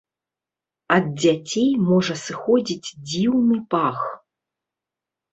[0.95, 3.99] Ад дзяцей можа сыходзіць дзіўны пах.